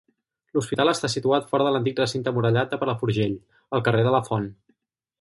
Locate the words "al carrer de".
3.79-4.19